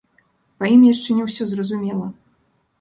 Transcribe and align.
Па 0.61 0.65
ім 0.77 0.81
яшчэ 0.87 1.19
не 1.19 1.27
ўсё 1.29 1.43
зразумела. 1.53 2.11